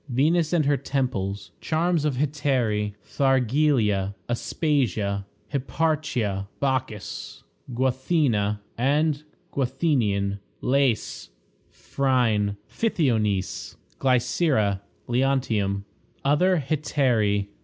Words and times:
Venus 0.09 0.51
and 0.51 0.65
her 0.65 0.77
Temples. 0.77 1.51
Charms 1.61 2.05
of 2.05 2.15
Hetairæ. 2.15 2.95
Thargelia. 3.05 4.15
Aspasia. 4.27 5.25
Hipparchia. 5.53 6.47
Bacchis. 6.59 7.43
Guathena 7.71 8.61
and 8.79 9.21
Guathenion. 9.53 10.39
Lais. 10.59 11.29
Phryne. 11.69 12.57
Pythionice. 12.67 13.75
Glycera. 13.99 14.81
Leontium. 15.07 15.83
Other 16.25 16.57
Hetairæ. 16.67 17.49